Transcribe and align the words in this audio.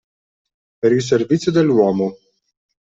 Per 0.79 0.91
il 0.91 1.03
servizio 1.03 1.51
dell'uomo 1.51 2.15